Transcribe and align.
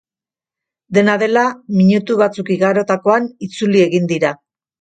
Dena 0.97 1.17
dela, 1.23 1.43
minutu 1.81 2.17
batzuk 2.23 2.51
igarotakoan 2.57 3.31
itzuli 3.49 3.89
egin 3.91 4.13
dira. 4.15 4.35